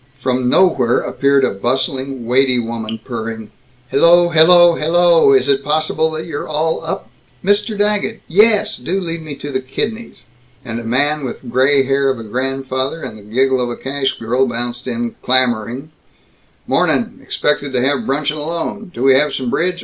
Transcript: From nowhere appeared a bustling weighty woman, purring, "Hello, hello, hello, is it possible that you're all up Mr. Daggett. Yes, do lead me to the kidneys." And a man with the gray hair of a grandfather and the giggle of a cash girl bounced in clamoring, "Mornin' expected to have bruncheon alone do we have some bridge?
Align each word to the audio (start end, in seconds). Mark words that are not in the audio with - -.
From 0.17 0.49
nowhere 0.49 0.97
appeared 1.01 1.43
a 1.43 1.51
bustling 1.51 2.25
weighty 2.25 2.57
woman, 2.57 2.99
purring, 3.05 3.51
"Hello, 3.91 4.29
hello, 4.29 4.73
hello, 4.73 5.31
is 5.31 5.47
it 5.47 5.63
possible 5.63 6.09
that 6.09 6.25
you're 6.25 6.47
all 6.47 6.83
up 6.83 7.11
Mr. 7.45 7.77
Daggett. 7.77 8.23
Yes, 8.27 8.77
do 8.77 8.99
lead 8.99 9.21
me 9.21 9.35
to 9.35 9.51
the 9.51 9.61
kidneys." 9.61 10.25
And 10.65 10.79
a 10.79 10.83
man 10.83 11.23
with 11.23 11.41
the 11.41 11.47
gray 11.49 11.83
hair 11.83 12.09
of 12.09 12.17
a 12.17 12.23
grandfather 12.23 13.03
and 13.03 13.15
the 13.15 13.21
giggle 13.21 13.61
of 13.61 13.69
a 13.69 13.77
cash 13.77 14.17
girl 14.17 14.47
bounced 14.47 14.87
in 14.87 15.13
clamoring, 15.21 15.91
"Mornin' 16.65 17.19
expected 17.21 17.71
to 17.73 17.81
have 17.81 18.07
bruncheon 18.07 18.37
alone 18.37 18.89
do 18.91 19.03
we 19.03 19.13
have 19.13 19.33
some 19.35 19.51
bridge? 19.51 19.79